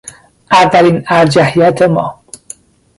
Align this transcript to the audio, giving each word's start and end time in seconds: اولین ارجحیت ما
اولین 0.51 1.03
ارجحیت 1.07 1.81
ما 1.81 2.23